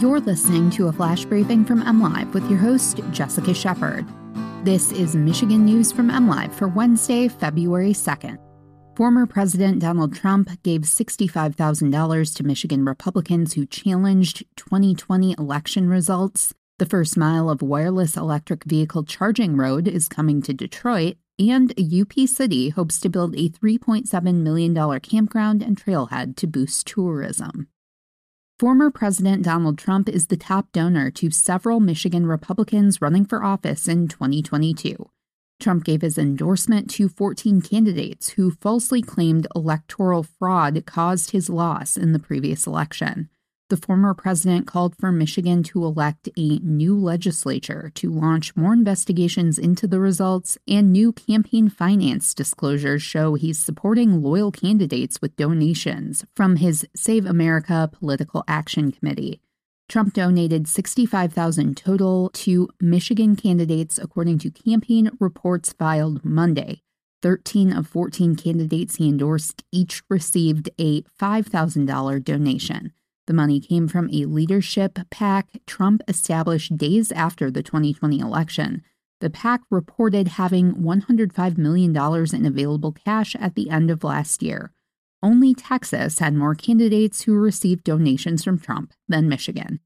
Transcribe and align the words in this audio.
You're 0.00 0.20
listening 0.20 0.70
to 0.70 0.88
a 0.88 0.92
flash 0.92 1.26
briefing 1.26 1.62
from 1.62 1.82
MLive 1.82 2.32
with 2.32 2.48
your 2.48 2.58
host, 2.58 3.00
Jessica 3.10 3.52
Shepard. 3.52 4.06
This 4.64 4.92
is 4.92 5.14
Michigan 5.14 5.66
News 5.66 5.92
from 5.92 6.08
MLive 6.08 6.54
for 6.54 6.68
Wednesday, 6.68 7.28
February 7.28 7.92
2nd. 7.92 8.38
Former 8.96 9.26
President 9.26 9.78
Donald 9.78 10.14
Trump 10.14 10.48
gave 10.62 10.82
$65,000 10.82 12.34
to 12.34 12.42
Michigan 12.42 12.86
Republicans 12.86 13.52
who 13.52 13.66
challenged 13.66 14.46
2020 14.56 15.34
election 15.36 15.90
results. 15.90 16.54
The 16.78 16.86
first 16.86 17.18
mile 17.18 17.50
of 17.50 17.60
wireless 17.60 18.16
electric 18.16 18.64
vehicle 18.64 19.04
charging 19.04 19.58
road 19.58 19.86
is 19.86 20.08
coming 20.08 20.40
to 20.42 20.54
Detroit, 20.54 21.18
and 21.38 21.74
UP 21.78 22.26
City 22.26 22.70
hopes 22.70 23.00
to 23.00 23.10
build 23.10 23.34
a 23.36 23.50
$3.7 23.50 24.34
million 24.36 25.00
campground 25.00 25.62
and 25.62 25.78
trailhead 25.78 26.36
to 26.36 26.46
boost 26.46 26.86
tourism. 26.86 27.68
Former 28.60 28.90
President 28.90 29.42
Donald 29.42 29.78
Trump 29.78 30.06
is 30.06 30.26
the 30.26 30.36
top 30.36 30.70
donor 30.72 31.10
to 31.12 31.30
several 31.30 31.80
Michigan 31.80 32.26
Republicans 32.26 33.00
running 33.00 33.24
for 33.24 33.42
office 33.42 33.88
in 33.88 34.06
2022. 34.06 35.08
Trump 35.58 35.82
gave 35.82 36.02
his 36.02 36.18
endorsement 36.18 36.90
to 36.90 37.08
14 37.08 37.62
candidates 37.62 38.28
who 38.32 38.50
falsely 38.50 39.00
claimed 39.00 39.46
electoral 39.56 40.24
fraud 40.24 40.84
caused 40.84 41.30
his 41.30 41.48
loss 41.48 41.96
in 41.96 42.12
the 42.12 42.18
previous 42.18 42.66
election. 42.66 43.30
The 43.70 43.76
former 43.76 44.14
president 44.14 44.66
called 44.66 44.96
for 44.96 45.12
Michigan 45.12 45.62
to 45.62 45.84
elect 45.84 46.28
a 46.36 46.58
new 46.58 46.98
legislature 46.98 47.92
to 47.94 48.10
launch 48.10 48.56
more 48.56 48.72
investigations 48.72 49.60
into 49.60 49.86
the 49.86 50.00
results, 50.00 50.58
and 50.66 50.90
new 50.90 51.12
campaign 51.12 51.68
finance 51.68 52.34
disclosures 52.34 53.00
show 53.00 53.34
he's 53.34 53.60
supporting 53.60 54.22
loyal 54.22 54.50
candidates 54.50 55.22
with 55.22 55.36
donations 55.36 56.24
from 56.34 56.56
his 56.56 56.84
Save 56.96 57.26
America 57.26 57.88
Political 57.92 58.42
Action 58.48 58.90
Committee. 58.90 59.40
Trump 59.88 60.14
donated 60.14 60.66
65,000 60.66 61.76
total 61.76 62.30
to 62.30 62.68
Michigan 62.80 63.36
candidates 63.36 63.98
according 63.98 64.38
to 64.38 64.50
campaign 64.50 65.12
reports 65.20 65.72
filed 65.72 66.24
Monday. 66.24 66.82
13 67.22 67.72
of 67.72 67.86
14 67.86 68.34
candidates 68.34 68.96
he 68.96 69.08
endorsed 69.08 69.62
each 69.70 70.02
received 70.08 70.70
a 70.80 71.02
$5,000 71.02 72.24
donation. 72.24 72.92
The 73.30 73.34
money 73.34 73.60
came 73.60 73.86
from 73.86 74.10
a 74.12 74.24
leadership 74.24 74.98
PAC 75.08 75.60
Trump 75.64 76.02
established 76.08 76.76
days 76.76 77.12
after 77.12 77.48
the 77.48 77.62
2020 77.62 78.18
election. 78.18 78.82
The 79.20 79.30
PAC 79.30 79.60
reported 79.70 80.26
having 80.26 80.74
$105 80.74 81.56
million 81.56 81.96
in 82.34 82.44
available 82.44 82.90
cash 82.90 83.36
at 83.36 83.54
the 83.54 83.70
end 83.70 83.88
of 83.88 84.02
last 84.02 84.42
year. 84.42 84.72
Only 85.22 85.54
Texas 85.54 86.18
had 86.18 86.34
more 86.34 86.56
candidates 86.56 87.22
who 87.22 87.34
received 87.34 87.84
donations 87.84 88.42
from 88.42 88.58
Trump 88.58 88.94
than 89.06 89.28
Michigan. 89.28 89.78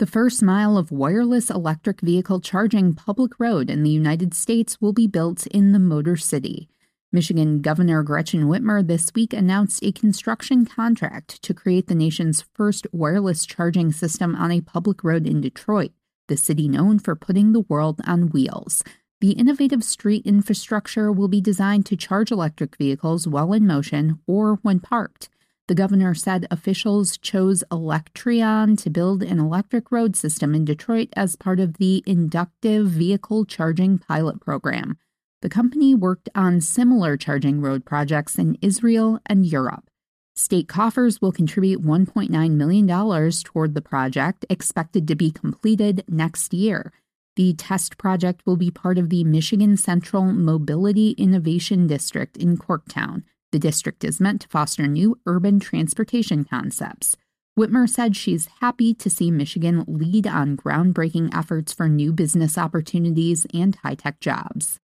The 0.00 0.06
first 0.06 0.42
mile 0.42 0.76
of 0.76 0.90
wireless 0.90 1.48
electric 1.48 2.00
vehicle 2.00 2.40
charging 2.40 2.92
public 2.92 3.38
road 3.38 3.70
in 3.70 3.84
the 3.84 3.90
United 3.90 4.34
States 4.34 4.80
will 4.80 4.92
be 4.92 5.06
built 5.06 5.46
in 5.46 5.70
the 5.70 5.78
Motor 5.78 6.16
City. 6.16 6.68
Michigan 7.14 7.60
Governor 7.60 8.02
Gretchen 8.02 8.44
Whitmer 8.44 8.86
this 8.86 9.12
week 9.14 9.34
announced 9.34 9.84
a 9.84 9.92
construction 9.92 10.64
contract 10.64 11.42
to 11.42 11.52
create 11.52 11.86
the 11.86 11.94
nation's 11.94 12.40
first 12.54 12.86
wireless 12.90 13.44
charging 13.44 13.92
system 13.92 14.34
on 14.34 14.50
a 14.50 14.62
public 14.62 15.04
road 15.04 15.26
in 15.26 15.42
Detroit, 15.42 15.92
the 16.28 16.38
city 16.38 16.68
known 16.68 16.98
for 16.98 17.14
putting 17.14 17.52
the 17.52 17.66
world 17.68 18.00
on 18.06 18.30
wheels. 18.30 18.82
The 19.20 19.32
innovative 19.32 19.84
street 19.84 20.24
infrastructure 20.24 21.12
will 21.12 21.28
be 21.28 21.42
designed 21.42 21.84
to 21.86 21.96
charge 21.96 22.30
electric 22.30 22.78
vehicles 22.78 23.28
while 23.28 23.52
in 23.52 23.66
motion 23.66 24.18
or 24.26 24.54
when 24.62 24.80
parked. 24.80 25.28
The 25.68 25.74
governor 25.74 26.14
said 26.14 26.46
officials 26.50 27.18
chose 27.18 27.62
Electreon 27.70 28.78
to 28.82 28.90
build 28.90 29.22
an 29.22 29.38
electric 29.38 29.92
road 29.92 30.16
system 30.16 30.54
in 30.54 30.64
Detroit 30.64 31.10
as 31.14 31.36
part 31.36 31.60
of 31.60 31.76
the 31.76 32.02
Inductive 32.06 32.86
Vehicle 32.86 33.44
Charging 33.44 33.98
Pilot 33.98 34.40
Program. 34.40 34.96
The 35.42 35.48
company 35.48 35.92
worked 35.92 36.28
on 36.36 36.60
similar 36.60 37.16
charging 37.16 37.60
road 37.60 37.84
projects 37.84 38.38
in 38.38 38.56
Israel 38.62 39.18
and 39.26 39.44
Europe. 39.44 39.90
State 40.36 40.68
coffers 40.68 41.20
will 41.20 41.32
contribute 41.32 41.84
$1.9 41.84 42.50
million 42.52 43.32
toward 43.42 43.74
the 43.74 43.82
project, 43.82 44.46
expected 44.48 45.06
to 45.08 45.16
be 45.16 45.32
completed 45.32 46.04
next 46.08 46.54
year. 46.54 46.92
The 47.34 47.54
test 47.54 47.98
project 47.98 48.42
will 48.46 48.56
be 48.56 48.70
part 48.70 48.98
of 48.98 49.10
the 49.10 49.24
Michigan 49.24 49.76
Central 49.76 50.24
Mobility 50.24 51.10
Innovation 51.12 51.88
District 51.88 52.36
in 52.36 52.56
Corktown. 52.56 53.24
The 53.50 53.58
district 53.58 54.04
is 54.04 54.20
meant 54.20 54.42
to 54.42 54.48
foster 54.48 54.86
new 54.86 55.18
urban 55.26 55.58
transportation 55.58 56.44
concepts. 56.44 57.16
Whitmer 57.58 57.88
said 57.88 58.16
she's 58.16 58.48
happy 58.60 58.94
to 58.94 59.10
see 59.10 59.30
Michigan 59.30 59.84
lead 59.88 60.26
on 60.26 60.56
groundbreaking 60.56 61.34
efforts 61.36 61.72
for 61.72 61.88
new 61.88 62.12
business 62.12 62.56
opportunities 62.56 63.44
and 63.52 63.74
high 63.76 63.96
tech 63.96 64.20
jobs. 64.20 64.78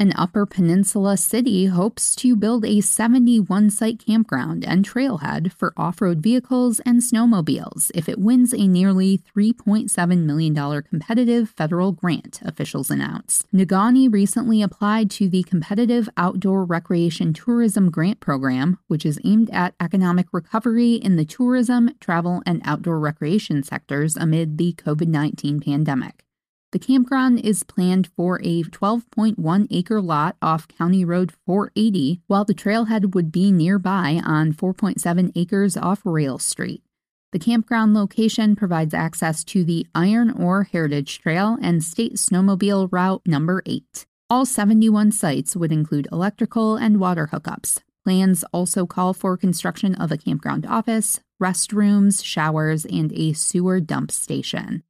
An 0.00 0.14
Upper 0.16 0.46
Peninsula 0.46 1.18
city 1.18 1.66
hopes 1.66 2.16
to 2.16 2.34
build 2.34 2.64
a 2.64 2.80
71 2.80 3.68
site 3.68 4.02
campground 4.02 4.64
and 4.64 4.82
trailhead 4.82 5.52
for 5.52 5.74
off 5.76 6.00
road 6.00 6.20
vehicles 6.22 6.80
and 6.86 7.02
snowmobiles 7.02 7.90
if 7.94 8.08
it 8.08 8.18
wins 8.18 8.54
a 8.54 8.66
nearly 8.66 9.18
$3.7 9.36 10.24
million 10.24 10.82
competitive 10.84 11.50
federal 11.50 11.92
grant, 11.92 12.40
officials 12.42 12.90
announced. 12.90 13.44
Negaunee 13.52 14.10
recently 14.10 14.62
applied 14.62 15.10
to 15.10 15.28
the 15.28 15.42
Competitive 15.42 16.08
Outdoor 16.16 16.64
Recreation 16.64 17.34
Tourism 17.34 17.90
Grant 17.90 18.20
Program, 18.20 18.78
which 18.86 19.04
is 19.04 19.20
aimed 19.22 19.50
at 19.50 19.74
economic 19.80 20.28
recovery 20.32 20.94
in 20.94 21.16
the 21.16 21.26
tourism, 21.26 21.90
travel, 22.00 22.42
and 22.46 22.62
outdoor 22.64 22.98
recreation 22.98 23.62
sectors 23.62 24.16
amid 24.16 24.56
the 24.56 24.72
COVID 24.72 25.08
19 25.08 25.60
pandemic. 25.60 26.24
The 26.72 26.78
campground 26.78 27.40
is 27.40 27.64
planned 27.64 28.10
for 28.14 28.40
a 28.44 28.62
12.1 28.62 29.66
acre 29.72 30.00
lot 30.00 30.36
off 30.40 30.68
County 30.68 31.04
Road 31.04 31.32
480, 31.44 32.20
while 32.28 32.44
the 32.44 32.54
trailhead 32.54 33.12
would 33.12 33.32
be 33.32 33.50
nearby 33.50 34.20
on 34.24 34.52
4.7 34.52 35.32
acres 35.34 35.76
off 35.76 36.02
Rail 36.04 36.38
Street. 36.38 36.84
The 37.32 37.40
campground 37.40 37.94
location 37.94 38.54
provides 38.54 38.94
access 38.94 39.42
to 39.44 39.64
the 39.64 39.84
Iron 39.96 40.30
Ore 40.30 40.62
Heritage 40.62 41.18
Trail 41.18 41.58
and 41.60 41.82
State 41.82 42.14
Snowmobile 42.14 42.88
Route 42.92 43.22
Number 43.26 43.64
8. 43.66 44.06
All 44.28 44.46
71 44.46 45.10
sites 45.10 45.56
would 45.56 45.72
include 45.72 46.06
electrical 46.12 46.76
and 46.76 47.00
water 47.00 47.30
hookups. 47.32 47.82
Plans 48.04 48.44
also 48.52 48.86
call 48.86 49.12
for 49.12 49.36
construction 49.36 49.96
of 49.96 50.12
a 50.12 50.16
campground 50.16 50.66
office, 50.66 51.20
restrooms, 51.42 52.24
showers, 52.24 52.84
and 52.84 53.12
a 53.12 53.32
sewer 53.32 53.80
dump 53.80 54.12
station. 54.12 54.84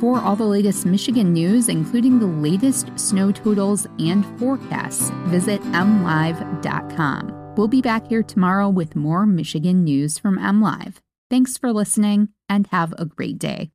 For 0.00 0.20
all 0.20 0.36
the 0.36 0.44
latest 0.44 0.86
Michigan 0.86 1.32
news, 1.32 1.68
including 1.68 2.20
the 2.20 2.26
latest 2.26 2.96
snow 2.96 3.32
totals 3.32 3.86
and 3.98 4.24
forecasts, 4.38 5.10
visit 5.26 5.60
mlive.com. 5.62 7.54
We'll 7.56 7.66
be 7.66 7.82
back 7.82 8.06
here 8.06 8.22
tomorrow 8.22 8.68
with 8.68 8.94
more 8.94 9.26
Michigan 9.26 9.82
news 9.82 10.16
from 10.16 10.38
MLive. 10.38 10.98
Thanks 11.28 11.58
for 11.58 11.72
listening 11.72 12.28
and 12.48 12.68
have 12.68 12.94
a 12.96 13.04
great 13.04 13.38
day. 13.38 13.72